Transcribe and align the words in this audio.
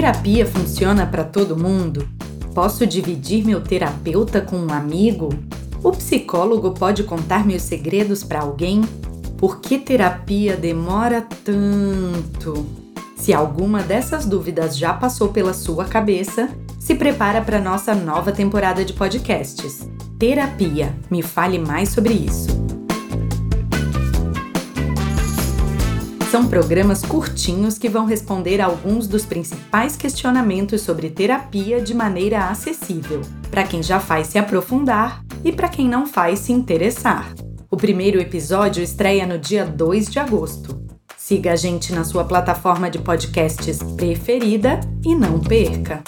Terapia 0.00 0.46
funciona 0.46 1.04
para 1.04 1.22
todo 1.22 1.54
mundo? 1.54 2.08
Posso 2.54 2.86
dividir 2.86 3.44
meu 3.44 3.60
terapeuta 3.60 4.40
com 4.40 4.56
um 4.56 4.72
amigo? 4.72 5.28
O 5.84 5.92
psicólogo 5.92 6.70
pode 6.70 7.02
contar 7.02 7.46
meus 7.46 7.60
segredos 7.60 8.24
para 8.24 8.40
alguém? 8.40 8.80
Por 9.36 9.60
que 9.60 9.78
terapia 9.78 10.56
demora 10.56 11.20
tanto? 11.44 12.66
Se 13.14 13.34
alguma 13.34 13.82
dessas 13.82 14.24
dúvidas 14.24 14.74
já 14.74 14.94
passou 14.94 15.28
pela 15.28 15.52
sua 15.52 15.84
cabeça, 15.84 16.48
se 16.78 16.94
prepara 16.94 17.42
para 17.42 17.60
nossa 17.60 17.94
nova 17.94 18.32
temporada 18.32 18.82
de 18.82 18.94
podcasts. 18.94 19.86
Terapia. 20.18 20.94
Me 21.10 21.22
fale 21.22 21.58
mais 21.58 21.90
sobre 21.90 22.14
isso. 22.14 22.69
São 26.30 26.46
programas 26.46 27.02
curtinhos 27.02 27.76
que 27.76 27.88
vão 27.88 28.06
responder 28.06 28.60
alguns 28.60 29.08
dos 29.08 29.26
principais 29.26 29.96
questionamentos 29.96 30.80
sobre 30.80 31.10
terapia 31.10 31.80
de 31.80 31.92
maneira 31.92 32.44
acessível, 32.44 33.20
para 33.50 33.64
quem 33.64 33.82
já 33.82 33.98
faz 33.98 34.28
se 34.28 34.38
aprofundar 34.38 35.24
e 35.44 35.50
para 35.50 35.68
quem 35.68 35.88
não 35.88 36.06
faz 36.06 36.38
se 36.38 36.52
interessar. 36.52 37.34
O 37.68 37.76
primeiro 37.76 38.20
episódio 38.20 38.80
estreia 38.80 39.26
no 39.26 39.40
dia 39.40 39.64
2 39.64 40.08
de 40.08 40.20
agosto. 40.20 40.80
Siga 41.16 41.54
a 41.54 41.56
gente 41.56 41.92
na 41.92 42.04
sua 42.04 42.24
plataforma 42.24 42.88
de 42.88 43.00
podcasts 43.00 43.80
preferida 43.96 44.78
e 45.04 45.16
não 45.16 45.40
perca! 45.40 46.00